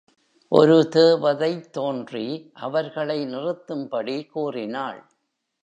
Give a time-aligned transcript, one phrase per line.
[0.51, 2.51] ஒரு தேவதைத் தோன்றி
[2.53, 5.01] அவர்களை நிறுத்தும்படி கூறினாள்.